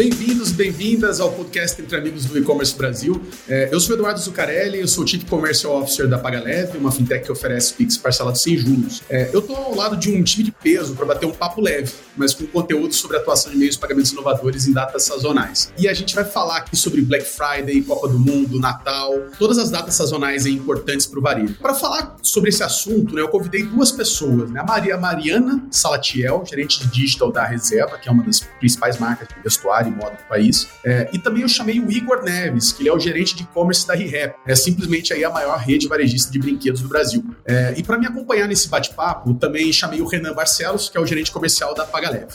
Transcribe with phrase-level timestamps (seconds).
[0.00, 3.20] Bem-vindos, bem-vindas ao podcast Entre Amigos do E-Commerce Brasil.
[3.46, 7.26] É, eu sou Eduardo Zucarelli, eu sou o Chief Commercial Officer da PagaLeve, uma fintech
[7.26, 9.02] que oferece Pix parcelado sem juros.
[9.10, 11.92] É, eu estou ao lado de um time de peso para bater um papo leve,
[12.16, 15.70] mas com conteúdo sobre a atuação de meios de pagamentos inovadores em datas sazonais.
[15.76, 19.70] E a gente vai falar aqui sobre Black Friday, Copa do Mundo, Natal, todas as
[19.70, 21.56] datas sazonais importantes para o varejo.
[21.60, 26.42] Para falar sobre esse assunto, né, eu convidei duas pessoas, né, a Maria Mariana Salatiel,
[26.48, 30.28] gerente de digital da Reserva, que é uma das principais marcas de vestuário moda do
[30.28, 30.68] país.
[30.84, 33.86] É, e também eu chamei o Igor Neves, que ele é o gerente de e-commerce
[33.86, 34.34] da ReHap.
[34.46, 37.24] É simplesmente aí a maior rede varejista de brinquedos do Brasil.
[37.46, 41.06] É, e para me acompanhar nesse bate-papo, também chamei o Renan Barcelos, que é o
[41.06, 42.34] gerente comercial da Pagaleve.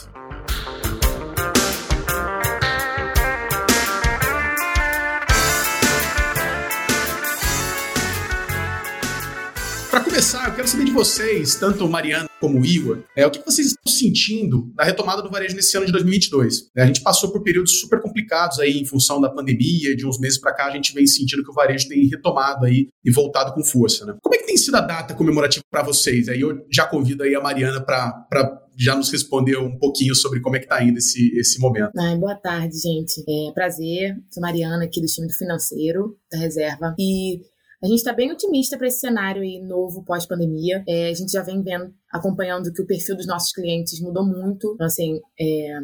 [9.90, 13.30] Para começar, eu quero saber de vocês, tanto o Mariano como o Igor, é, o
[13.30, 16.70] que vocês estão sentindo da retomada do varejo nesse ano de 2022?
[16.76, 20.20] É, a gente passou por períodos super complicados aí em função da pandemia, de uns
[20.20, 23.52] meses para cá a gente vem sentindo que o varejo tem retomado aí e voltado
[23.52, 24.16] com força, né?
[24.22, 26.28] Como é que tem sido a data comemorativa para vocês?
[26.28, 30.54] Aí eu já convido aí a Mariana para já nos responder um pouquinho sobre como
[30.54, 31.90] é que está indo esse, esse momento.
[31.98, 33.24] Ai, boa tarde, gente.
[33.28, 37.40] É prazer, sou Mariana aqui do time do financeiro da reserva e
[37.82, 40.82] a gente está bem otimista para esse cenário aí novo pós-pandemia.
[40.88, 44.72] É, a gente já vem vendo, acompanhando que o perfil dos nossos clientes mudou muito.
[44.74, 45.78] Então, assim, é,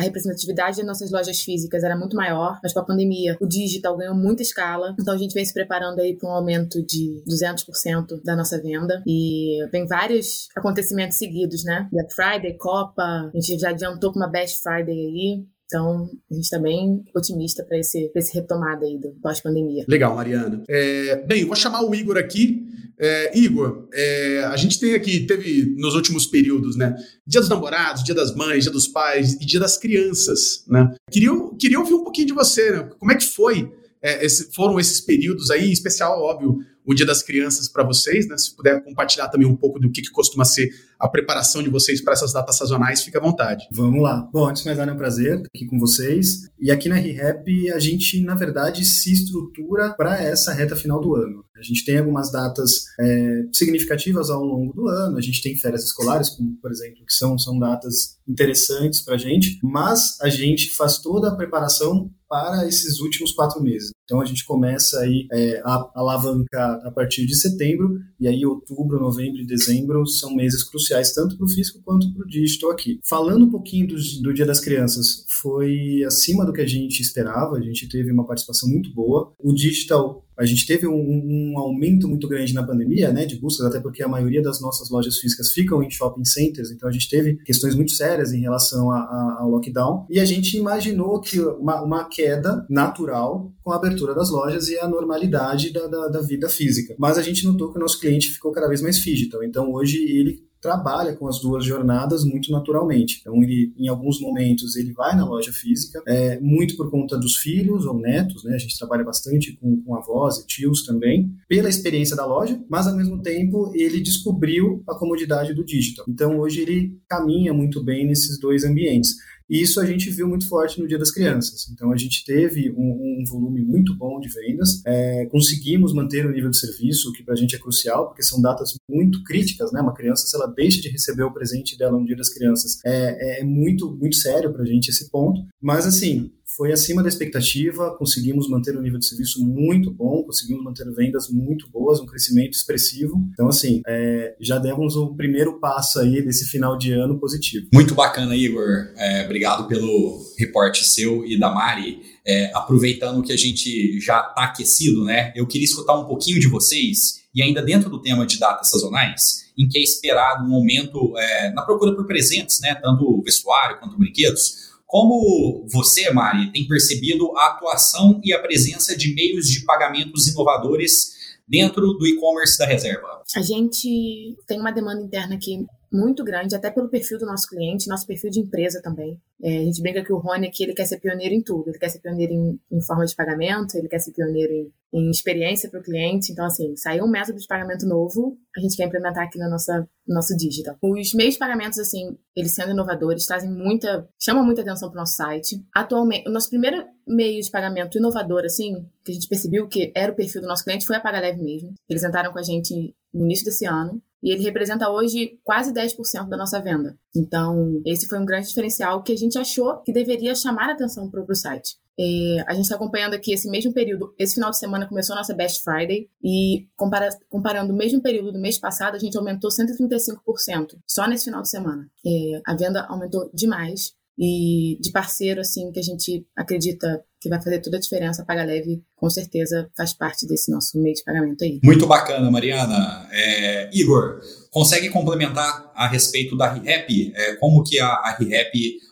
[0.00, 3.96] a representatividade das nossas lojas físicas era muito maior, mas com a pandemia o digital
[3.96, 4.94] ganhou muita escala.
[4.98, 9.02] Então a gente vem se preparando aí para um aumento de 200% da nossa venda
[9.06, 11.86] e vem vários acontecimentos seguidos, né?
[11.92, 15.44] Black Friday, Copa, a gente já adiantou com uma Best Friday aí.
[15.70, 19.84] Então, a gente está bem otimista para esse, esse retomada aí do pós-pandemia.
[19.86, 20.64] Legal, Mariana.
[20.68, 22.66] É, bem, vou chamar o Igor aqui.
[22.98, 26.96] É, Igor, é, a gente tem aqui, teve nos últimos períodos, né?
[27.24, 30.92] Dia dos namorados, dia das mães, dia dos pais e dia das crianças, né?
[31.08, 32.90] Queria, queria ouvir um pouquinho de você, né?
[32.98, 37.06] Como é que foi é, esse, foram esses períodos aí, em especial, óbvio, o Dia
[37.06, 38.36] das Crianças para vocês, né?
[38.38, 42.00] Se puder compartilhar também um pouco do que, que costuma ser a preparação de vocês
[42.00, 43.66] para essas datas sazonais, fica à vontade.
[43.72, 44.28] Vamos lá.
[44.32, 46.50] Bom, antes de mais nada é um prazer estar aqui com vocês.
[46.58, 51.14] E aqui na ReHap, a gente, na verdade, se estrutura para essa reta final do
[51.14, 51.44] ano.
[51.60, 55.84] A gente tem algumas datas é, significativas ao longo do ano, a gente tem férias
[55.84, 60.70] escolares, como, por exemplo, que são, são datas interessantes para a gente, mas a gente
[60.70, 63.90] faz toda a preparação para esses últimos quatro meses.
[64.04, 69.00] Então a gente começa aí é, a alavancar a partir de setembro, e aí outubro,
[69.00, 73.00] novembro e dezembro são meses cruciais tanto para o físico quanto para o digital aqui.
[73.08, 77.56] Falando um pouquinho do, do Dia das Crianças, foi acima do que a gente esperava,
[77.56, 79.32] a gente teve uma participação muito boa.
[79.38, 83.66] O digital a gente teve um, um, aumento muito grande na pandemia, né, de buscas,
[83.66, 87.10] até porque a maioria das nossas lojas físicas ficam em shopping centers, então a gente
[87.10, 92.04] teve questões muito sérias em relação ao lockdown, e a gente imaginou que uma, uma,
[92.04, 96.94] queda natural com a abertura das lojas e a normalidade da, da, da vida física.
[96.98, 99.98] Mas a gente notou que o nosso cliente ficou cada vez mais digital, então hoje
[99.98, 103.18] ele trabalha com as duas jornadas muito naturalmente.
[103.20, 107.36] Então, ele, em alguns momentos, ele vai na loja física, é, muito por conta dos
[107.36, 108.54] filhos ou netos, né?
[108.54, 112.86] A gente trabalha bastante com, com avós e tios também, pela experiência da loja, mas
[112.86, 116.04] ao mesmo tempo ele descobriu a comodidade do digital.
[116.08, 119.16] Então, hoje ele caminha muito bem nesses dois ambientes.
[119.50, 121.68] E isso a gente viu muito forte no Dia das Crianças.
[121.72, 126.30] Então a gente teve um, um volume muito bom de vendas, é, conseguimos manter o
[126.30, 129.72] nível de serviço, o que para a gente é crucial, porque são datas muito críticas,
[129.72, 129.80] né?
[129.80, 133.40] Uma criança, se ela deixa de receber o presente dela no Dia das Crianças, é,
[133.40, 135.44] é muito, muito sério para a gente esse ponto.
[135.60, 140.62] Mas assim, foi acima da expectativa, conseguimos manter um nível de serviço muito bom, conseguimos
[140.62, 143.14] manter vendas muito boas, um crescimento expressivo.
[143.32, 147.66] Então, assim, é, já demos o primeiro passo aí desse final de ano positivo.
[147.72, 148.92] Muito bacana, Igor.
[148.94, 152.02] É, obrigado pelo reporte seu e da Mari.
[152.26, 155.32] É, aproveitando que a gente já está aquecido, né?
[155.34, 159.50] Eu queria escutar um pouquinho de vocês e ainda dentro do tema de datas sazonais,
[159.56, 162.74] em que é esperado um aumento é, na procura por presentes, né?
[162.74, 164.69] Tanto vestuário quanto brinquedos.
[164.90, 171.12] Como você, Mari, tem percebido a atuação e a presença de meios de pagamentos inovadores
[171.46, 173.22] dentro do e-commerce da reserva?
[173.36, 177.88] A gente tem uma demanda interna aqui muito grande, até pelo perfil do nosso cliente,
[177.88, 179.20] nosso perfil de empresa também.
[179.42, 181.68] É, a gente brinca que o Rony aqui ele quer ser pioneiro em tudo.
[181.68, 185.10] Ele quer ser pioneiro em, em forma de pagamento, ele quer ser pioneiro em, em
[185.10, 186.30] experiência para o cliente.
[186.30, 189.88] Então, assim, saiu um método de pagamento novo, a gente quer implementar aqui na nossa,
[190.06, 190.76] no nosso digital.
[190.80, 195.00] Os meios de pagamentos, assim, eles sendo inovadores, trazem muita, chamam muita atenção para o
[195.00, 195.64] nosso site.
[195.74, 200.12] Atualmente, o nosso primeiro meio de pagamento inovador, assim, que a gente percebeu que era
[200.12, 201.74] o perfil do nosso cliente, foi a PagaLeve mesmo.
[201.88, 204.00] Eles entraram com a gente no início desse ano.
[204.22, 206.96] E ele representa hoje quase 10% da nossa venda.
[207.14, 211.10] Então, esse foi um grande diferencial que a gente achou que deveria chamar a atenção
[211.10, 211.76] para o site.
[211.98, 214.14] É, a gente está acompanhando aqui esse mesmo período.
[214.18, 218.32] Esse final de semana começou a nossa Best Friday e compara, comparando o mesmo período
[218.32, 221.86] do mês passado, a gente aumentou 135% só nesse final de semana.
[222.06, 227.40] É, a venda aumentou demais e de parceiro assim que a gente acredita que vai
[227.42, 228.24] fazer toda a diferença.
[228.24, 231.58] Paga Leve, com certeza, faz parte desse nosso meio de pagamento aí.
[231.64, 233.08] Muito bacana, Mariana.
[233.10, 234.20] É, Igor,
[234.50, 237.12] consegue complementar a respeito da ReHap?
[237.14, 238.18] É, como que a, a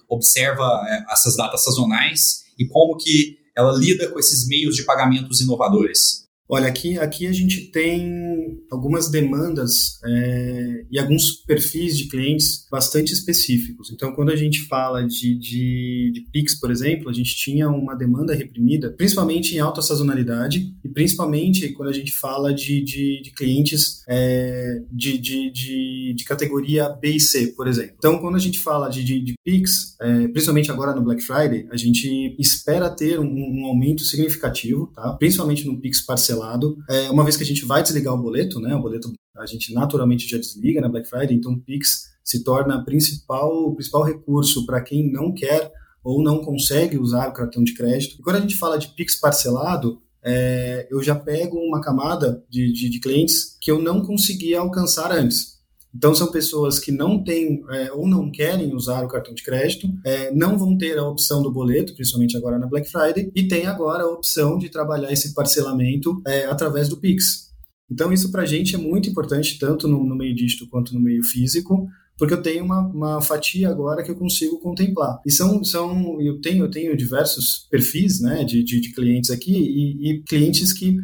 [0.09, 5.43] observa é, essas datas sazonais e como que ela lida com esses meios de pagamentos
[5.43, 6.28] inovadores?
[6.51, 13.13] Olha, aqui, aqui a gente tem algumas demandas é, e alguns perfis de clientes bastante
[13.13, 13.91] específicos.
[13.93, 17.95] Então, quando a gente fala de, de, de Pix, por exemplo, a gente tinha uma
[17.95, 23.31] demanda reprimida, principalmente em alta sazonalidade e principalmente quando a gente fala de, de, de
[23.33, 27.95] clientes é, de, de, de, de, categoria B e C, por exemplo.
[27.99, 31.67] Então, quando a gente fala de, de, de Pix, é, principalmente agora no Black Friday,
[31.71, 35.13] a gente espera ter um, um aumento significativo, tá?
[35.13, 36.79] principalmente no Pix parcelado cancelado.
[36.89, 38.75] É, uma vez que a gente vai desligar o boleto, né?
[38.75, 42.85] O boleto a gente naturalmente já desliga na Black Friday, então o Pix se torna
[42.85, 47.75] principal, o principal recurso para quem não quer ou não consegue usar o cartão de
[47.75, 48.17] crédito.
[48.19, 52.73] E quando a gente fala de Pix parcelado, é, eu já pego uma camada de,
[52.73, 55.58] de, de clientes que eu não conseguia alcançar antes.
[55.99, 59.89] Então, são pessoas que não têm é, ou não querem usar o cartão de crédito,
[60.07, 63.67] é, não vão ter a opção do boleto, principalmente agora na Black Friday, e tem
[63.67, 67.49] agora a opção de trabalhar esse parcelamento é, através do Pix.
[67.91, 71.01] Então, isso para a gente é muito importante, tanto no, no, meio dígito quanto no
[71.01, 75.19] meio físico, porque eu tenho uma, uma, fatia agora que eu consigo contemplar.
[75.27, 79.53] E são, são eu, tenho, eu tenho diversos perfis né, de, de, de clientes aqui
[79.53, 80.97] e, e clientes que,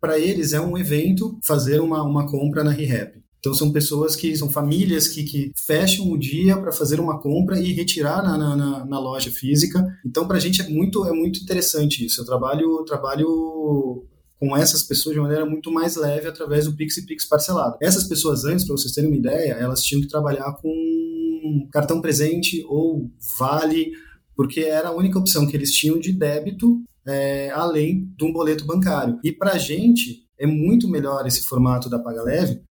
[0.00, 3.20] para eles, é um evento fazer uma, uma compra na ReHap.
[3.40, 7.58] Então são pessoas que são famílias que, que fecham o dia para fazer uma compra
[7.58, 9.84] e retirar na, na, na loja física.
[10.06, 12.20] Então para a gente é muito é muito interessante isso.
[12.20, 14.06] Eu trabalho trabalho
[14.38, 17.76] com essas pessoas de maneira muito mais leve através do Pix e Pix parcelado.
[17.82, 22.64] Essas pessoas antes, para vocês terem uma ideia, elas tinham que trabalhar com cartão presente
[22.66, 23.92] ou vale,
[24.34, 28.64] porque era a única opção que eles tinham de débito é, além de um boleto
[28.64, 29.18] bancário.
[29.22, 32.62] E para a gente é muito melhor esse formato da Paga Leve,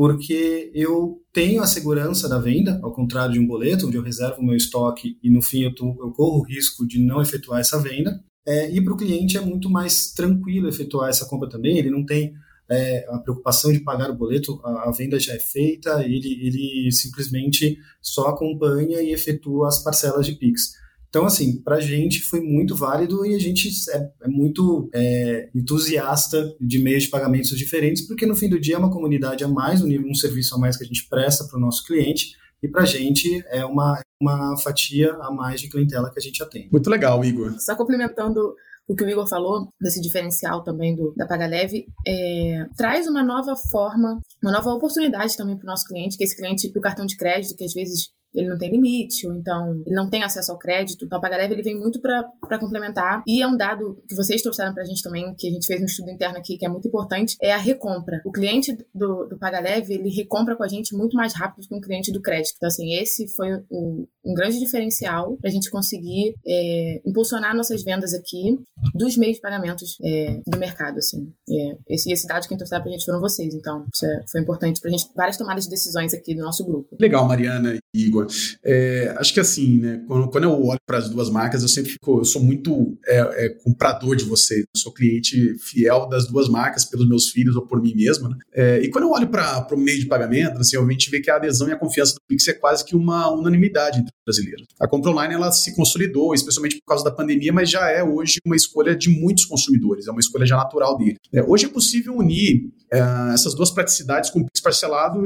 [0.00, 4.40] porque eu tenho a segurança da venda, ao contrário de um boleto, onde eu reservo
[4.40, 7.60] o meu estoque e no fim eu, tô, eu corro o risco de não efetuar
[7.60, 8.18] essa venda.
[8.48, 12.06] É, e para o cliente é muito mais tranquilo efetuar essa compra também, ele não
[12.06, 12.32] tem
[12.70, 16.90] é, a preocupação de pagar o boleto, a, a, venda já é feita, ele, ele
[16.90, 20.76] simplesmente só acompanha e efetua as parcelas de PIX.
[21.10, 25.50] Então, assim, para a gente foi muito válido e a gente é, é muito é,
[25.52, 29.48] entusiasta de meios de pagamentos diferentes, porque no fim do dia é uma comunidade a
[29.48, 32.68] mais, um, um serviço a mais que a gente presta para o nosso cliente e
[32.68, 36.68] para a gente é uma, uma fatia a mais de clientela que a gente atende.
[36.70, 37.58] Muito legal, Igor.
[37.58, 38.54] Só complementando
[38.86, 43.22] o que o Igor falou, desse diferencial também do, da Paga Leve, é, traz uma
[43.22, 47.06] nova forma, uma nova oportunidade também para o nosso cliente, que esse cliente, o cartão
[47.06, 50.52] de crédito, que às vezes ele não tem limite, ou então ele não tem acesso
[50.52, 51.04] ao crédito.
[51.04, 53.22] Então, a PagaLeve ele vem muito para complementar.
[53.26, 55.80] E é um dado que vocês trouxeram para a gente também, que a gente fez
[55.80, 58.20] um estudo interno aqui, que é muito importante, é a recompra.
[58.24, 61.80] O cliente do, do PagaLeve, ele recompra com a gente muito mais rápido que um
[61.80, 62.54] cliente do crédito.
[62.56, 67.82] Então, assim, esse foi um, um grande diferencial para a gente conseguir é, impulsionar nossas
[67.82, 68.58] vendas aqui
[68.94, 71.32] dos meios de pagamentos é, do mercado, assim.
[71.48, 73.54] É, esse, esse dado que trouxeram para a gente foram vocês.
[73.54, 76.64] Então, isso é, foi importante para a gente, várias tomadas de decisões aqui do nosso
[76.64, 76.96] grupo.
[77.00, 78.19] Legal, Mariana e Igor.
[78.64, 81.92] É, acho que assim, né, quando, quando eu olho para as duas marcas, eu sempre
[81.92, 86.48] fico, eu sou muito é, é, comprador de vocês, eu sou cliente fiel das duas
[86.48, 88.36] marcas pelos meus filhos ou por mim mesmo, né?
[88.52, 91.30] É, e quando eu olho para o meio de pagamento, assim, a gente vê que
[91.30, 94.66] a adesão e a confiança do Pix é quase que uma unanimidade entre os brasileiros.
[94.80, 98.38] A compra online ela se consolidou, especialmente por causa da pandemia, mas já é hoje
[98.44, 101.16] uma escolha de muitos consumidores, é uma escolha já natural dele.
[101.32, 103.00] É, hoje é possível unir é,
[103.32, 105.24] essas duas praticidades com o Pix parcelado,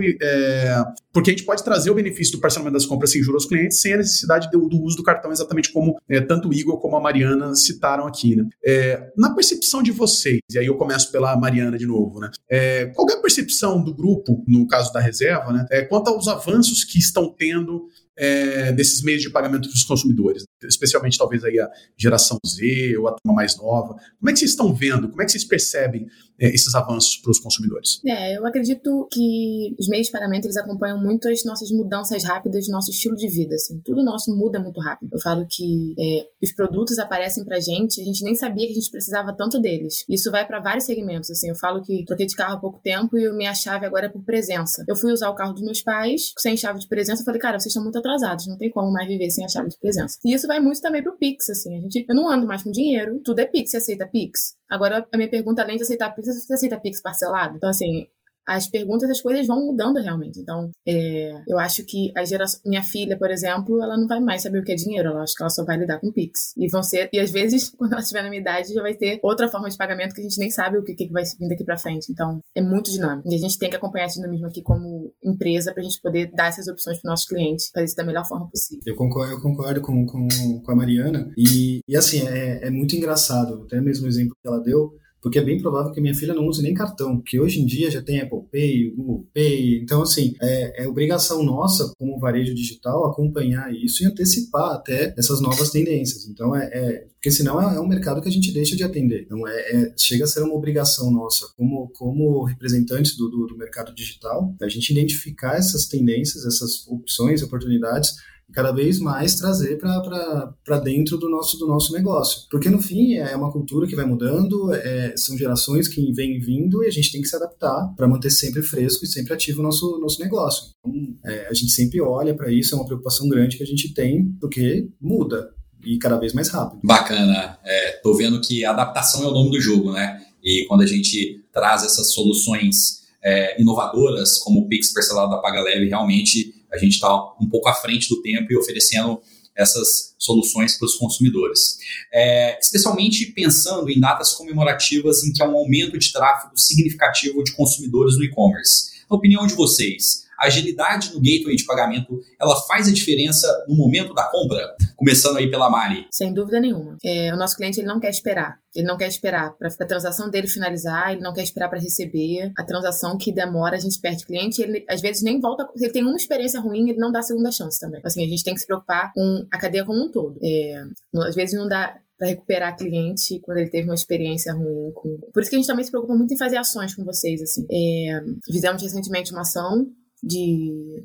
[1.12, 3.48] porque a gente pode trazer o benefício do parcelamento das as compras sem juros aos
[3.48, 6.78] clientes, sem a necessidade do, do uso do cartão, exatamente como é, tanto o Igor
[6.78, 8.36] como a Mariana citaram aqui.
[8.36, 8.46] Né?
[8.64, 12.30] É, na percepção de vocês, e aí eu começo pela Mariana de novo, né?
[12.48, 15.66] É, qual é a percepção do grupo, no caso da reserva, né?
[15.70, 21.18] É, quanto aos avanços que estão tendo é, desses meios de pagamento dos consumidores, especialmente
[21.18, 23.96] talvez aí a geração Z ou a turma mais nova.
[24.18, 25.08] Como é que vocês estão vendo?
[25.08, 26.06] Como é que vocês percebem
[26.38, 28.00] é, esses avanços para os consumidores?
[28.06, 32.68] É, eu acredito que os meios de pagamento eles acompanham muito as nossas mudanças rápidas
[32.68, 33.54] nosso estilo de vida.
[33.54, 33.80] Assim.
[33.84, 35.10] Tudo nosso muda muito rápido.
[35.12, 38.74] Eu falo que é, os produtos aparecem para gente, a gente nem sabia que a
[38.74, 40.04] gente precisava tanto deles.
[40.08, 41.30] Isso vai para vários segmentos.
[41.30, 44.08] Assim, eu falo que troquei de carro há pouco tempo e minha chave agora é
[44.08, 44.84] por presença.
[44.88, 47.22] Eu fui usar o carro dos meus pais sem chave de presença.
[47.22, 49.68] Eu falei, cara, vocês estão muito atrasados, não tem como mais viver sem a chave
[49.68, 50.18] de presença.
[50.24, 51.76] E isso vai muito também pro Pix, assim.
[51.76, 54.56] A gente, eu não ando mais com dinheiro, tudo é Pix, você aceita Pix?
[54.68, 57.56] Agora, a minha pergunta, além de aceitar Pix, você aceita Pix parcelado?
[57.56, 58.06] Então, assim,
[58.46, 60.40] as perguntas, as coisas vão mudando realmente.
[60.40, 64.42] Então, é, eu acho que a geração, minha filha, por exemplo, ela não vai mais
[64.42, 66.52] saber o que é dinheiro, ela acho que ela só vai lidar com Pix.
[66.56, 69.18] E vão ser, e às vezes, quando ela estiver na minha idade, já vai ter
[69.22, 71.64] outra forma de pagamento que a gente nem sabe o que, que vai vir daqui
[71.64, 72.10] para frente.
[72.10, 73.28] Então, é muito dinâmico.
[73.30, 76.30] E a gente tem que acompanhar esse dinamismo aqui como empresa para a gente poder
[76.32, 78.82] dar essas opções para nossos clientes, fazer isso da melhor forma possível.
[78.86, 80.28] Eu concordo, eu concordo com, com,
[80.62, 81.30] com a Mariana.
[81.36, 84.92] E, e assim, é, é muito engraçado, até mesmo o exemplo que ela deu
[85.24, 87.90] porque é bem provável que minha filha não use nem cartão, porque hoje em dia
[87.90, 93.06] já tem Apple Pay, Google Pay, então assim, é, é obrigação nossa como varejo digital
[93.06, 96.28] acompanhar isso e antecipar até essas novas tendências.
[96.28, 99.22] Então é, é porque senão é, é, um mercado que a gente deixa de atender.
[99.22, 103.56] Então é, é, chega a ser uma obrigação nossa como, como representantes do, do, do
[103.56, 108.12] mercado digital, a gente identificar essas tendências, essas opções, oportunidades
[108.52, 112.42] cada vez mais trazer para dentro do nosso, do nosso negócio.
[112.50, 116.84] Porque, no fim, é uma cultura que vai mudando, é, são gerações que vêm vindo
[116.84, 119.62] e a gente tem que se adaptar para manter sempre fresco e sempre ativo o
[119.62, 120.70] nosso, nosso negócio.
[120.86, 123.92] Então, é, a gente sempre olha para isso, é uma preocupação grande que a gente
[123.92, 125.50] tem, porque muda
[125.84, 126.80] e cada vez mais rápido.
[126.82, 127.58] Bacana.
[127.64, 130.20] É, tô vendo que adaptação é o nome do jogo, né?
[130.42, 135.62] E quando a gente traz essas soluções é, inovadoras, como o Pix parcelado da Paga
[135.62, 139.20] Leve, realmente a gente está um pouco à frente do tempo e oferecendo
[139.56, 141.78] essas soluções para os consumidores.
[142.12, 147.52] É, especialmente pensando em datas comemorativas em que há um aumento de tráfego significativo de
[147.52, 148.92] consumidores no e-commerce.
[149.08, 154.14] Na opinião de vocês, agilidade no gateway de pagamento, ela faz a diferença no momento
[154.14, 154.74] da compra?
[154.96, 156.06] Começando aí pela Mari.
[156.10, 156.96] Sem dúvida nenhuma.
[157.04, 158.58] É, o nosso cliente ele não quer esperar.
[158.74, 162.52] Ele não quer esperar para a transação dele finalizar, ele não quer esperar para receber.
[162.58, 165.68] A transação que demora, a gente perde cliente, ele às vezes nem volta.
[165.76, 168.00] Ele tem uma experiência ruim, ele não dá a segunda chance também.
[168.04, 170.38] Assim, a gente tem que se preocupar com a cadeia como um todo.
[170.42, 170.82] É,
[171.26, 174.92] às vezes não dá para recuperar cliente quando ele teve uma experiência ruim.
[174.92, 175.18] Com...
[175.32, 177.42] Por isso que a gente também se preocupa muito em fazer ações com vocês.
[177.42, 177.66] Assim.
[177.70, 178.20] É,
[178.50, 179.86] fizemos recentemente uma ação
[180.24, 181.04] de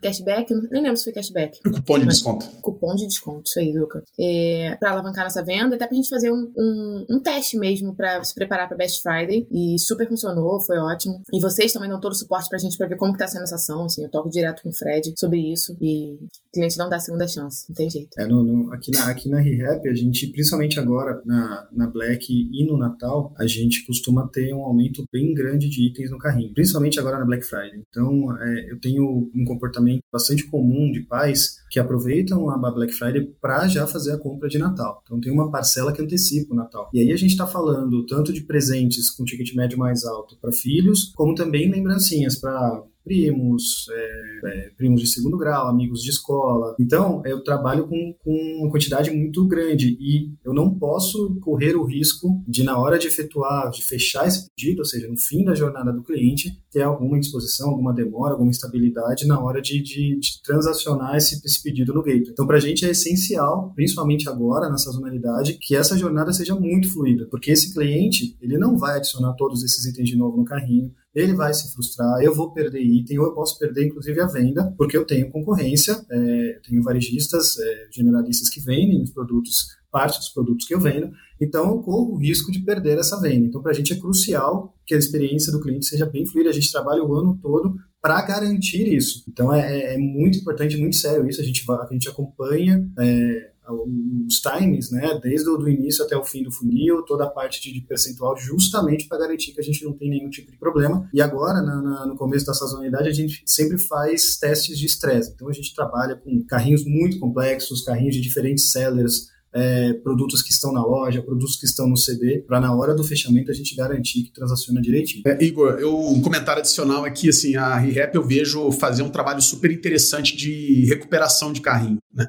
[0.00, 1.60] cashback, nem lembro se foi cashback.
[1.62, 2.46] Cupom de desconto.
[2.60, 4.02] Cupom de desconto, isso aí, Luca.
[4.18, 8.22] É, para alavancar nossa venda, até pra gente fazer um, um, um teste mesmo para
[8.22, 9.46] se preparar para Best Friday.
[9.50, 11.22] E super funcionou, foi ótimo.
[11.32, 13.44] E vocês também dão todo o suporte pra gente pra ver como que tá sendo
[13.44, 13.84] essa ação.
[13.84, 15.76] Assim, eu toco direto com o Fred sobre isso.
[15.80, 18.10] E o cliente não dá segunda chance, não tem jeito.
[18.18, 22.26] É, no, no, aqui na, aqui na ReHap, a gente, principalmente agora na, na Black
[22.30, 26.52] e no Natal, a gente costuma ter um aumento bem grande de itens no carrinho.
[26.52, 27.82] Principalmente agora na Black Friday.
[27.88, 33.34] Então, é, eu tenho um comportamento bastante comum de pais que aproveitam a Black Friday
[33.40, 35.02] para já fazer a compra de Natal.
[35.04, 36.90] Então tem uma parcela que antecipa o Natal.
[36.92, 40.52] E aí a gente está falando tanto de presentes com ticket médio mais alto para
[40.52, 46.74] filhos, como também lembrancinhas para primos, é, é, primos de segundo grau, amigos de escola.
[46.80, 51.84] Então, eu trabalho com, com uma quantidade muito grande e eu não posso correr o
[51.84, 55.54] risco de, na hora de efetuar, de fechar esse pedido, ou seja, no fim da
[55.54, 60.42] jornada do cliente, ter alguma indisposição, alguma demora, alguma instabilidade na hora de, de, de
[60.42, 62.30] transacionar esse, esse, pedido no gateway.
[62.32, 66.92] Então, para a gente é essencial, principalmente agora, nessa sazonalidade, que essa jornada seja muito
[66.92, 70.92] fluida, porque esse cliente, ele não vai adicionar todos esses itens de novo no carrinho,
[71.14, 74.74] ele vai se frustrar, eu vou perder item, ou eu posso perder inclusive a venda,
[74.76, 80.30] porque eu tenho concorrência, é, tenho varejistas, é, generalistas que vendem os produtos, parte dos
[80.30, 83.46] produtos que eu vendo, então eu corro o risco de perder essa venda.
[83.46, 86.52] Então, para a gente é crucial que a experiência do cliente seja bem fluida, a
[86.52, 89.24] gente trabalha o ano todo para garantir isso.
[89.28, 92.86] Então, é, é, é, muito importante, muito sério isso, a gente, a gente acompanha.
[92.98, 97.62] É, os times, né, desde o início até o fim do funil, toda a parte
[97.62, 101.08] de, de percentual, justamente para garantir que a gente não tem nenhum tipo de problema.
[101.12, 105.32] E agora, na, na, no começo da sazonalidade, a gente sempre faz testes de estresse.
[105.34, 110.50] Então, a gente trabalha com carrinhos muito complexos, carrinhos de diferentes sellers, é, produtos que
[110.50, 113.76] estão na loja, produtos que estão no CD, para na hora do fechamento a gente
[113.76, 115.22] garantir que transaciona direitinho.
[115.26, 119.40] É, Igor, eu, um comentário adicional aqui, assim, a ReHap eu vejo fazer um trabalho
[119.40, 122.26] super interessante de recuperação de carrinho, né?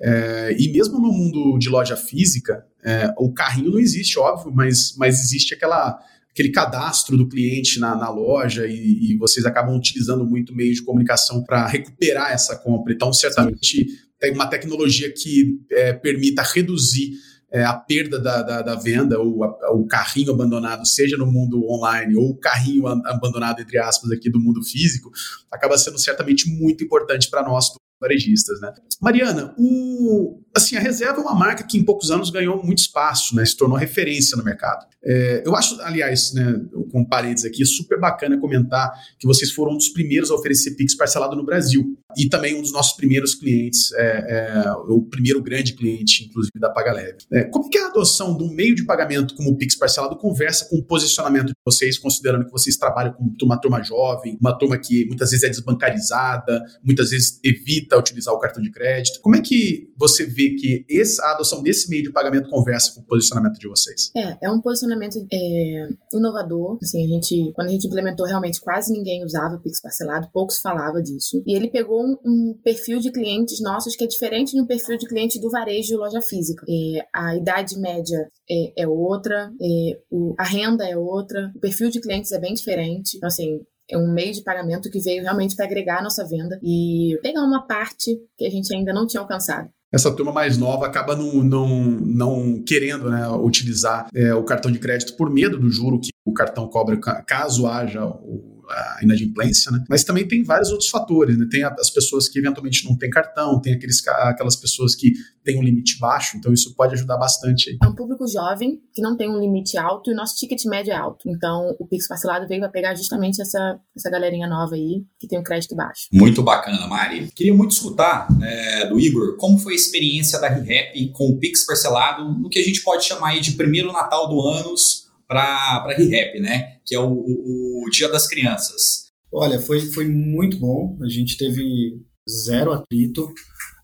[0.00, 4.94] É, e mesmo no mundo de loja física, é, o carrinho não existe, óbvio, mas,
[4.96, 5.98] mas existe aquela
[6.30, 10.82] aquele cadastro do cliente na, na loja e, e, vocês acabam utilizando muito meio de
[10.82, 12.94] comunicação para recuperar essa compra.
[12.94, 14.11] Então, certamente, Sim.
[14.30, 17.12] Uma tecnologia que é, permita reduzir
[17.52, 21.62] é, a perda da, da, da venda ou a, o carrinho abandonado, seja no mundo
[21.68, 25.10] online ou o carrinho abandonado, entre aspas, aqui do mundo físico,
[25.50, 27.66] acaba sendo certamente muito importante para nós
[28.00, 28.72] varejistas, né?
[29.00, 33.34] Mariana, o, assim, a reserva é uma marca que em poucos anos ganhou muito espaço,
[33.34, 33.44] né?
[33.44, 34.86] Se tornou referência no mercado.
[35.04, 36.60] É, eu acho, aliás, né,
[36.92, 40.94] com paredes aqui, super bacana comentar que vocês foram um dos primeiros a oferecer Pix
[40.94, 45.72] parcelado no Brasil e também um dos nossos primeiros clientes, é, é, o primeiro grande
[45.72, 47.18] cliente, inclusive, da PagaLeve.
[47.32, 50.76] É, como que a adoção um meio de pagamento como o Pix parcelado conversa com
[50.76, 55.06] o posicionamento de vocês, considerando que vocês trabalham com uma turma jovem, uma turma que
[55.06, 59.20] muitas vezes é desbancarizada, muitas vezes evita utilizar o cartão de crédito?
[59.20, 63.00] Como é que você vê que essa, a adoção desse meio de pagamento conversa com
[63.00, 64.10] o posicionamento de vocês?
[64.16, 66.78] É, é um posicionamento é, inovador.
[66.82, 71.02] Assim, a gente, quando a gente implementou, realmente quase ninguém usava Pix parcelado, poucos falavam
[71.02, 71.42] disso.
[71.46, 74.96] E ele pegou um, um perfil de clientes nossos que é diferente de um perfil
[74.96, 76.64] de cliente do varejo loja física.
[76.68, 81.90] É, a idade média é, é outra, é, o, a renda é outra, o perfil
[81.90, 83.16] de clientes é bem diferente.
[83.16, 86.58] Então, assim, é um meio de pagamento que veio realmente para agregar a nossa venda
[86.62, 90.86] e pegar uma parte que a gente ainda não tinha alcançado essa turma mais nova
[90.86, 95.70] acaba não, não, não querendo né, utilizar é, o cartão de crédito por medo do
[95.70, 99.84] juro que o cartão cobra caso haja o a inadimplência, né?
[99.88, 101.46] Mas também tem vários outros fatores, né?
[101.50, 105.12] Tem as pessoas que eventualmente não têm cartão, tem aqueles, aquelas pessoas que
[105.44, 107.70] têm um limite baixo, então isso pode ajudar bastante.
[107.70, 107.78] Aí.
[107.82, 110.92] É um público jovem que não tem um limite alto e o nosso ticket médio
[110.92, 111.28] é alto.
[111.28, 115.38] Então o Pix parcelado veio para pegar justamente essa, essa galerinha nova aí que tem
[115.38, 116.08] um crédito baixo.
[116.12, 117.30] Muito bacana, Mari.
[117.34, 121.66] Queria muito escutar é, do Igor como foi a experiência da ReHap com o Pix
[121.66, 125.01] parcelado no que a gente pode chamar aí de primeiro Natal do anos
[125.32, 126.76] para ReHap, né?
[126.84, 129.10] Que é o, o, o, Dia das Crianças.
[129.32, 130.98] Olha, foi, foi muito bom.
[131.02, 133.32] A gente teve zero atrito,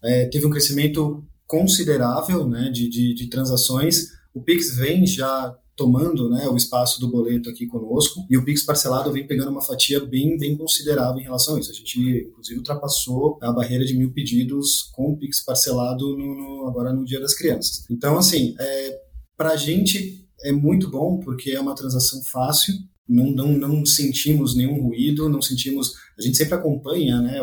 [0.04, 4.08] é, teve um crescimento considerável né, de, de, de transações.
[4.34, 8.64] O Pix vem já tomando né, o espaço do boleto aqui conosco e o Pix
[8.64, 11.70] parcelado vem pegando uma fatia bem, bem considerável em relação a isso.
[11.70, 16.66] A gente, inclusive, ultrapassou a barreira de mil pedidos com o Pix parcelado no, no,
[16.66, 17.86] agora no Dia das Crianças.
[17.88, 19.00] Então, assim, é,
[19.36, 22.74] para a gente é muito bom porque é uma transação fácil,
[23.08, 25.94] não, não, não sentimos nenhum ruído, não sentimos.
[26.18, 27.40] A gente sempre acompanha né,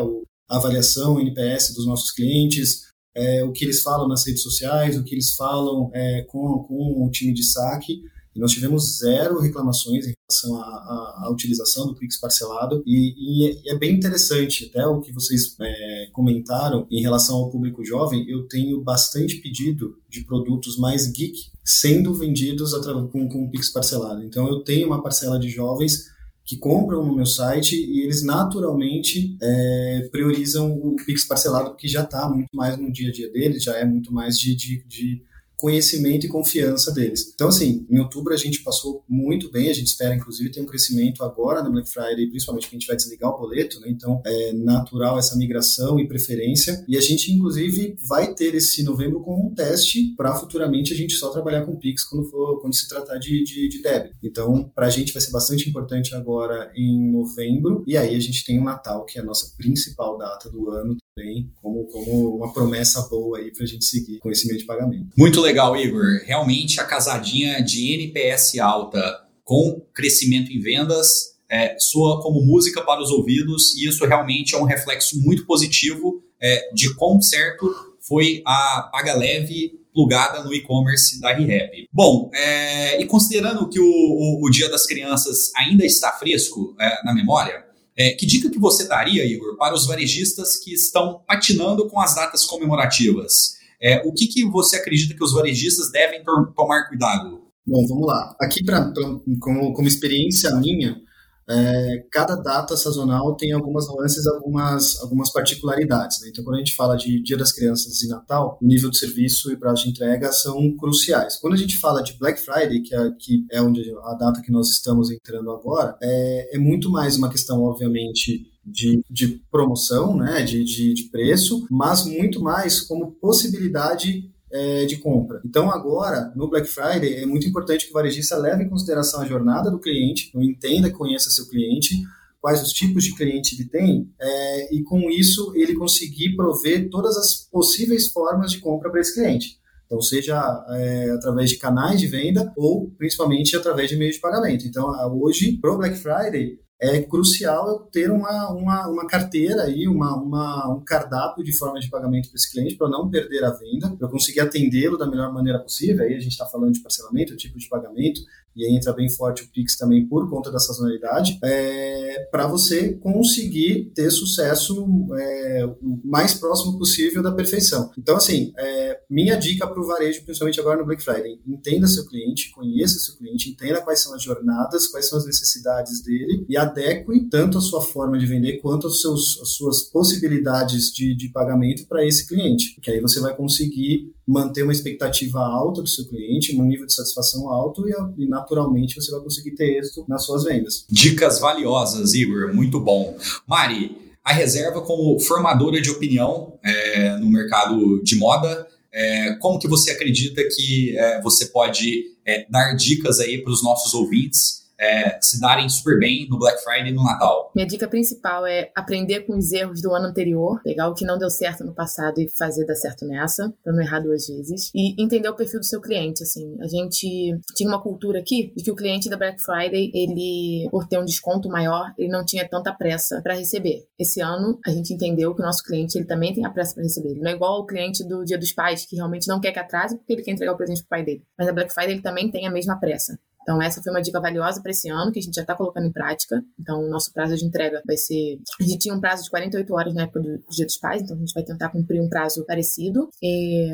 [0.48, 4.96] a avaliação o NPS dos nossos clientes, é, o que eles falam nas redes sociais,
[4.96, 8.00] o que eles falam é, com, com o time de saque.
[8.36, 13.70] E nós tivemos zero reclamações em relação à, à utilização do Pix parcelado e, e,
[13.70, 18.28] é bem interessante até o que vocês é, comentaram em relação ao público jovem.
[18.28, 22.74] Eu tenho bastante pedido de produtos mais geek sendo vendidos
[23.10, 24.22] com, com o Pix parcelado.
[24.22, 29.36] Então eu tenho uma parcela de jovens que compram no meu site e eles naturalmente
[29.40, 33.64] é, priorizam o Pix parcelado que já está muito mais no dia a dia deles,
[33.64, 35.22] já é muito mais de, de, de
[35.56, 37.32] conhecimento e confiança deles.
[37.34, 40.66] Então, assim, em outubro a gente passou muito bem, a gente espera, inclusive, ter um
[40.66, 43.88] crescimento agora na Black Friday, principalmente que a gente vai desligar o boleto, né?
[43.88, 46.84] Então, é natural essa migração e preferência.
[46.88, 51.14] E a gente, inclusive, vai ter esse novembro como um teste para futuramente a gente
[51.14, 54.16] só trabalhar com Pix quando for quando se tratar de, de, de débito.
[54.22, 57.84] Então, para a gente vai ser bastante importante agora em novembro.
[57.86, 60.96] E aí a gente tem o Natal, que é a nossa principal data do ano
[61.16, 64.66] também, como, como uma promessa boa aí para a gente seguir com esse meio de
[64.66, 65.08] pagamento.
[65.16, 66.20] Muito legal, Igor.
[66.26, 69.00] Realmente a casadinha de NPS alta
[69.42, 74.58] com crescimento em vendas é, soa como música para os ouvidos e isso realmente é
[74.58, 81.18] um reflexo muito positivo é, de quão certo foi a Paga Leve plugada no e-commerce
[81.20, 81.88] da ReHap.
[81.90, 87.02] Bom, é, e considerando que o, o, o, Dia das Crianças ainda está fresco é,
[87.02, 87.64] na memória,
[87.96, 92.14] é, que dica que você daria, Igor, para os varejistas que estão patinando com as
[92.14, 93.56] datas comemorativas?
[93.80, 96.22] É, o que, que você acredita que os varejistas devem
[96.54, 97.42] tomar cuidado?
[97.66, 98.36] Bom, vamos lá.
[98.40, 99.02] Aqui, pra, pra
[99.40, 101.00] como, como experiência minha,
[101.48, 106.20] é, cada data sazonal tem algumas nuances, algumas, algumas particularidades.
[106.20, 106.28] Né?
[106.30, 109.52] Então, quando a gente fala de Dia das Crianças e Natal, o nível de serviço
[109.52, 111.36] e prazo de entrega são cruciais.
[111.36, 114.50] Quando a gente fala de Black Friday, que é, que é onde a data que
[114.50, 120.42] nós estamos entrando agora, é, é muito mais uma questão, obviamente, de, de promoção, né,
[120.42, 125.40] de, de, de preço, mas muito mais como possibilidade é, de compra.
[125.44, 129.26] Então, agora, no Black Friday, é muito importante que o varejista leve em consideração a
[129.26, 132.02] jornada do cliente, entenda e conheça seu cliente,
[132.40, 137.16] quais os tipos de cliente ele tem, é, e com isso ele conseguir prover todas
[137.16, 139.58] as possíveis formas de compra para esse cliente.
[139.84, 140.36] Então, seja
[140.70, 144.66] é, através de canais de venda ou principalmente através de meios de pagamento.
[144.66, 144.88] Então,
[145.20, 150.74] hoje, para o Black Friday, é crucial ter uma, uma, uma carteira aí, uma, uma,
[150.74, 154.08] um cardápio de forma de pagamento para esse cliente para não perder a venda, para
[154.08, 156.04] conseguir atendê-lo da melhor maneira possível.
[156.04, 158.20] Aí a gente está falando de parcelamento, tipo de pagamento,
[158.56, 163.92] e entra bem forte o Pix também por conta da sazonalidade, é, para você conseguir
[163.94, 164.86] ter sucesso
[165.18, 167.90] é, o mais próximo possível da perfeição.
[167.98, 172.06] Então, assim, é, minha dica para o varejo, principalmente agora no Black Friday, entenda seu
[172.06, 176.56] cliente, conheça seu cliente, entenda quais são as jornadas, quais são as necessidades dele e
[176.56, 181.28] adeque tanto a sua forma de vender quanto as, seus, as suas possibilidades de, de
[181.28, 186.04] pagamento para esse cliente, porque aí você vai conseguir manter uma expectativa alta do seu
[186.08, 187.84] cliente, um nível de satisfação alto
[188.18, 190.84] e, naturalmente você vai conseguir ter êxito nas suas vendas.
[190.90, 193.16] Dicas valiosas, Igor, muito bom.
[193.46, 199.68] Mari, a reserva como formadora de opinião é, no mercado de moda, é, como que
[199.68, 205.18] você acredita que é, você pode é, dar dicas aí para os nossos ouvintes é,
[205.20, 207.50] se darem super bem no Black Friday e no Natal?
[207.54, 211.18] Minha dica principal é aprender com os erros do ano anterior, pegar o que não
[211.18, 215.00] deu certo no passado e fazer dar certo nessa, pra não errar duas vezes, e
[215.02, 216.56] entender o perfil do seu cliente, assim.
[216.60, 220.86] A gente tinha uma cultura aqui de que o cliente da Black Friday, ele, por
[220.86, 223.84] ter um desconto maior, ele não tinha tanta pressa para receber.
[223.98, 226.82] Esse ano, a gente entendeu que o nosso cliente, ele também tem a pressa para
[226.82, 227.10] receber.
[227.10, 229.58] Ele não é igual ao cliente do Dia dos Pais, que realmente não quer que
[229.58, 231.22] atrase porque ele quer entregar o presente pro pai dele.
[231.38, 233.18] Mas a Black Friday, ele também tem a mesma pressa.
[233.46, 235.86] Então, essa foi uma dica valiosa para esse ano, que a gente já está colocando
[235.86, 236.42] em prática.
[236.58, 238.40] Então, o nosso prazo de entrega vai ser.
[238.60, 241.14] A gente tinha um prazo de 48 horas na época do Dia dos Pais, então
[241.16, 243.08] a gente vai tentar cumprir um prazo parecido.
[243.22, 243.70] E...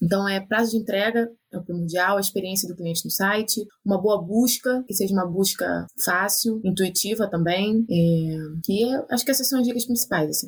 [0.00, 4.00] Então, é prazo de entrega, é o primordial, a experiência do cliente no site, uma
[4.00, 7.84] boa busca, que seja uma busca fácil, intuitiva também.
[7.90, 8.36] E,
[8.68, 10.30] e acho que essas são as dicas principais.
[10.30, 10.46] Assim.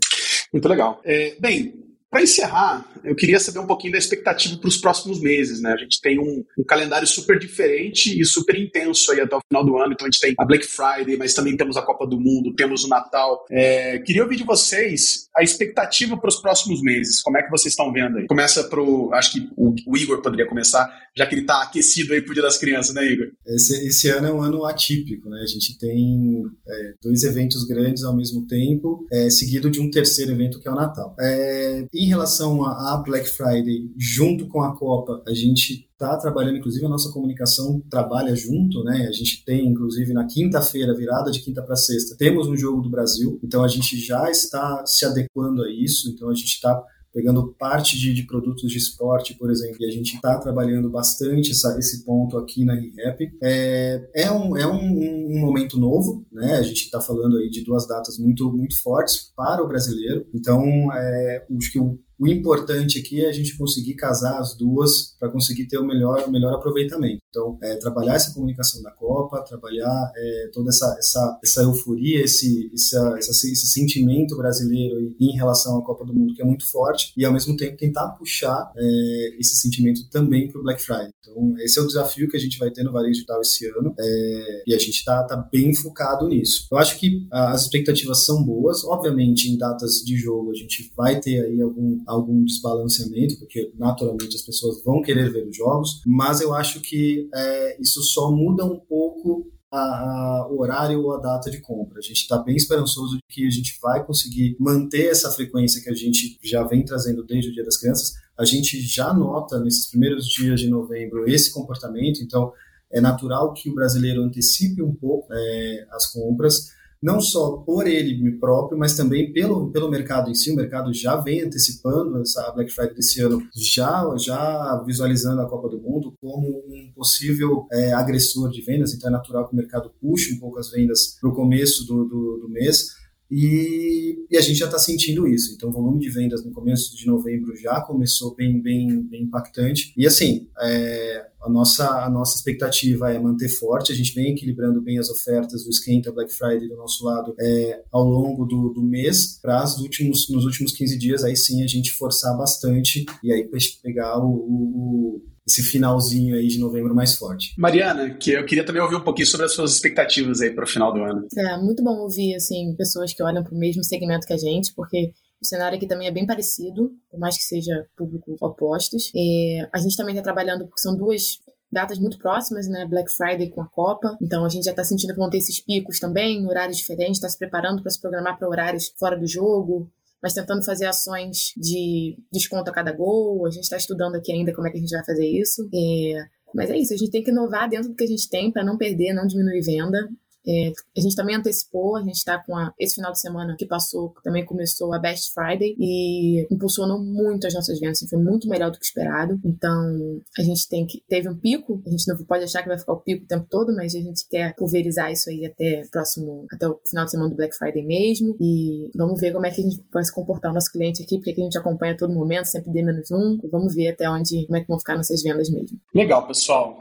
[0.52, 1.00] Muito legal.
[1.04, 5.60] É, bem, para encerrar, eu queria saber um pouquinho da expectativa para os próximos meses.
[5.60, 5.72] Né?
[5.72, 9.64] A gente tem um, um, calendário super diferente e super intenso aí até o final
[9.64, 9.92] do ano.
[9.92, 12.84] Então a gente tem a Black Friday, mas também temos a Copa do Mundo, temos
[12.84, 13.44] o Natal.
[13.50, 17.20] É, queria ouvir de vocês a expectativa para os próximos meses.
[17.22, 18.26] Como é que vocês estão vendo aí?
[18.26, 19.10] Começa pro.
[19.12, 22.42] Acho que o, o Igor poderia começar, já que ele está aquecido aí pro Dia
[22.42, 23.26] das Crianças, né, Igor?
[23.46, 25.40] Esse, esse ano é um ano atípico, né?
[25.42, 30.32] A gente tem é, dois eventos grandes ao mesmo tempo, é, seguido de um terceiro
[30.32, 31.14] evento que é o Natal.
[31.20, 36.86] É, em relação a, Black Friday, junto com a Copa, a gente está trabalhando, inclusive
[36.86, 39.08] a nossa comunicação trabalha junto, né?
[39.08, 42.88] A gente tem, inclusive, na quinta-feira, virada de quinta para sexta, temos um jogo do
[42.88, 46.80] Brasil, então a gente já está se adequando a isso, então a gente está
[47.12, 51.52] pegando parte de, de, produtos de esporte, por exemplo, e a gente está trabalhando bastante
[51.52, 53.30] essa, esse ponto aqui na ReHap.
[53.42, 56.54] É, é, um, é um, um, momento novo, né?
[56.56, 60.62] A gente está falando aí de duas datas muito, muito fortes para o brasileiro, então
[60.92, 65.30] é, acho que o o importante aqui é a gente conseguir casar as duas para
[65.30, 67.22] conseguir ter o melhor, o melhor aproveitamento.
[67.28, 72.70] Então, é, trabalhar essa comunicação da Copa, trabalhar é, toda essa, essa, essa euforia, esse,
[72.74, 77.24] essa, esse sentimento brasileiro em relação à Copa do Mundo, que é muito forte, e
[77.24, 81.10] ao mesmo tempo tentar puxar é, esse sentimento também para o Black Friday.
[81.20, 83.94] Então, esse é o desafio que a gente vai ter no Varejo Digital esse ano,
[83.98, 86.66] é, e a gente está tá bem focado nisso.
[86.72, 91.20] Eu acho que as expectativas são boas, obviamente, em datas de jogo a gente vai
[91.20, 96.40] ter aí algum algum desbalanceamento, porque naturalmente as pessoas vão querer ver os jogos, mas
[96.40, 101.18] eu acho que é, isso só muda um pouco a, a, o horário ou a
[101.18, 101.98] data de compra.
[101.98, 105.90] A gente está bem esperançoso de que a gente vai conseguir manter essa frequência que
[105.90, 108.14] a gente já vem trazendo desde o Dia das Crianças.
[108.38, 112.52] A gente já nota nesses primeiros dias de novembro esse comportamento, então
[112.90, 116.70] é natural que o brasileiro antecipe um pouco é, as compras
[117.02, 120.50] não só por ele próprio, mas também pelo, pelo mercado em si.
[120.50, 125.68] O mercado já vem antecipando essa Black Friday desse ano, já, já visualizando a Copa
[125.68, 129.90] do Mundo como um possível é, agressor de vendas, então é natural que o mercado
[130.00, 132.88] puxe um pouco as vendas para o começo do, do, do mês.
[133.30, 135.54] E, e, a gente já está sentindo isso.
[135.54, 139.92] Então, o volume de vendas no começo de novembro já começou bem, bem, bem impactante.
[139.96, 143.92] E assim, é, a, nossa, a nossa expectativa é manter forte.
[143.92, 147.82] A gente vem equilibrando bem as ofertas do Esquenta Black Friday do nosso lado é,
[147.92, 151.92] ao longo do, do mês, para últimos, nos últimos 15 dias, aí sim a gente
[151.92, 153.48] forçar bastante e aí
[153.82, 157.54] pegar o, o esse finalzinho aí de novembro mais forte.
[157.58, 160.68] Mariana, que eu queria também ouvir um pouquinho sobre as suas expectativas aí para o
[160.68, 161.26] final do ano.
[161.36, 164.72] É muito bom ouvir assim pessoas que olham para o mesmo segmento que a gente,
[164.74, 169.12] porque O cenário aqui também é bem parecido, por mais que seja público opostos.
[169.14, 171.38] É, a gente também está trabalhando, são duas
[171.70, 172.86] datas muito próximas, né?
[172.86, 174.16] Black Friday com a Copa.
[174.20, 177.28] Então a gente já está sentindo que vão ter esses picos também, horários diferentes, está
[177.28, 179.88] se preparando para se programar para horários fora do jogo,
[180.22, 183.46] mas tentando fazer ações de desconto a cada gol.
[183.46, 185.68] A gente está estudando aqui ainda como é que a gente vai fazer isso.
[185.74, 188.50] É, mas é isso, a gente tem que inovar dentro do que a gente tem
[188.50, 190.08] para não perder, não diminuir venda.
[190.48, 193.66] É, a gente também antecipou, a gente está com a, esse final de semana que
[193.66, 198.48] passou, também começou a Best Friday e impulsionou muito as nossas vendas, assim, foi muito
[198.48, 199.38] melhor do que esperado.
[199.44, 202.78] Então, a gente tem que teve um pico, a gente não pode achar que vai
[202.78, 206.46] ficar o pico o tempo todo, mas a gente quer pulverizar isso aí até próximo,
[206.50, 208.36] até o final de semana do Black Friday mesmo.
[208.40, 211.18] E vamos ver como é que a gente vai se comportar o nosso cliente aqui,
[211.18, 213.38] porque a gente acompanha todo momento, sempre D menos um.
[213.50, 215.78] Vamos ver até onde, como é que vão ficar nossas vendas mesmo.
[215.94, 216.78] Legal, pessoal.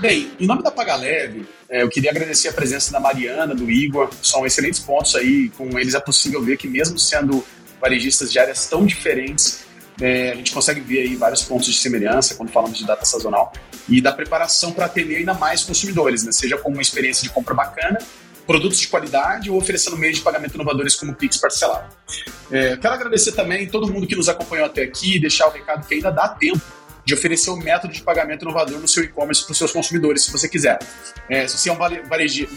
[0.00, 3.68] Bem, em nome da Paga Leve, é, eu queria agradecer a presença da Mariana, do
[3.68, 7.44] Igor, são excelentes pontos aí, com eles é possível ver que mesmo sendo
[7.80, 9.64] varejistas de áreas tão diferentes,
[10.00, 13.52] é, a gente consegue ver aí vários pontos de semelhança quando falamos de data sazonal
[13.88, 16.30] e da preparação para atender ainda mais consumidores, né?
[16.30, 17.98] seja com uma experiência de compra bacana,
[18.46, 21.92] produtos de qualidade ou oferecendo meios de pagamento inovadores como Pix parcelado.
[22.52, 25.84] É, quero agradecer também todo mundo que nos acompanhou até aqui e deixar o recado
[25.88, 26.77] que ainda dá tempo
[27.08, 30.30] de oferecer um método de pagamento inovador no seu e-commerce para os seus consumidores, se
[30.30, 30.78] você quiser.
[31.26, 31.78] É, se você é um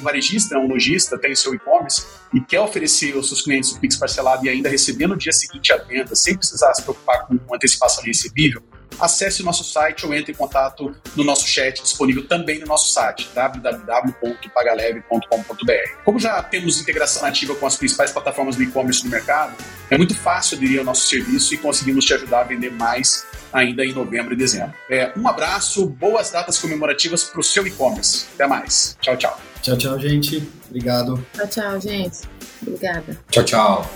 [0.01, 4.45] varejista, um lojista, tem seu e-commerce e quer oferecer aos seus clientes o Pix parcelado
[4.45, 8.61] e ainda receber no dia seguinte a venda, sem precisar se preocupar com antecipação recebível,
[8.99, 12.91] acesse o nosso site ou entre em contato no nosso chat, disponível também no nosso
[12.91, 16.03] site, www.pagaleve.com.br.
[16.03, 19.55] Como já temos integração ativa com as principais plataformas do e-commerce no mercado,
[19.89, 23.83] é muito fácil aderir ao nosso serviço e conseguimos te ajudar a vender mais ainda
[23.83, 24.73] em novembro e dezembro.
[24.89, 28.27] É, um abraço, boas datas comemorativas para o seu e-commerce.
[28.35, 28.97] Até mais.
[29.01, 29.39] Tchau, tchau.
[29.61, 30.49] Tchau, tchau, gente.
[30.69, 31.25] Obrigado.
[31.33, 32.19] Tchau, tchau, gente.
[32.61, 33.17] Obrigada.
[33.29, 33.91] Tchau, tchau.